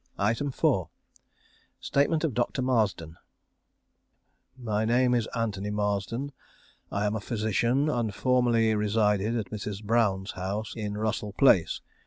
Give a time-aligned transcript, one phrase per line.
[0.51, 0.89] 4.
[1.79, 2.63] Statement of Dr.
[2.63, 3.17] Marsden
[4.57, 6.31] My name is Anthony Marsden.
[6.91, 9.83] I am a physician, and formerly resided at Mrs.
[9.83, 11.81] Brown's house, in Russell Place.